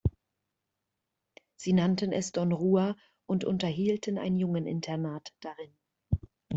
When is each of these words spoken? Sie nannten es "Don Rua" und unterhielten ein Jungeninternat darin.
Sie 1.57 1.73
nannten 1.73 2.11
es 2.11 2.31
"Don 2.31 2.53
Rua" 2.53 2.95
und 3.27 3.45
unterhielten 3.45 4.17
ein 4.17 4.35
Jungeninternat 4.35 5.31
darin. 5.41 5.77